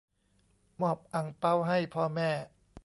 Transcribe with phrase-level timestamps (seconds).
[0.81, 2.29] มอบอั่งเปาให้พ่อแม่